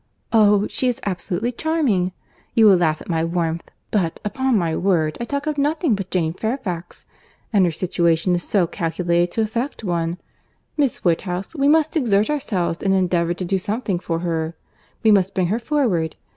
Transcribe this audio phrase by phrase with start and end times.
[0.33, 0.65] Oh!
[0.67, 2.11] she is absolutely charming!
[2.55, 6.33] You will laugh at my warmth—but, upon my word, I talk of nothing but Jane
[6.33, 12.95] Fairfax.—And her situation is so calculated to affect one!—Miss Woodhouse, we must exert ourselves and
[12.95, 14.55] endeavour to do something for her.
[15.03, 16.15] We must bring her forward.